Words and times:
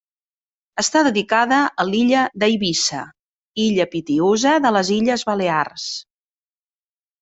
Està 0.83 1.03
dedicada 1.07 1.59
a 1.83 1.85
l'illa 1.91 2.23
d'Eivissa, 2.45 3.03
illa 3.67 3.89
pitiüsa 3.95 4.59
de 4.67 4.77
les 4.81 4.95
Illes 5.01 5.31
Balears. 5.33 5.91